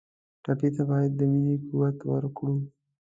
ټپي 0.43 0.69
ته 0.75 0.83
باید 0.89 1.11
د 1.15 1.21
مینې 1.31 1.55
قوت 1.67 1.97
ورکړو. 2.11 2.55